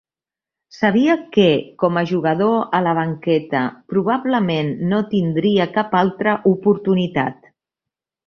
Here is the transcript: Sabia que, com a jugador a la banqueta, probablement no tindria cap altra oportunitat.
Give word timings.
Sabia 0.75 1.15
que, 1.35 1.49
com 1.83 1.99
a 2.01 2.03
jugador 2.11 2.55
a 2.77 2.79
la 2.85 2.93
banqueta, 3.01 3.61
probablement 3.93 4.73
no 4.93 5.03
tindria 5.13 5.69
cap 5.79 5.95
altra 6.03 6.35
oportunitat. 6.55 7.47